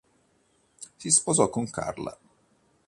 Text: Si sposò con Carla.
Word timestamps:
Si 0.97 1.11
sposò 1.11 1.47
con 1.51 1.69
Carla. 1.69 2.17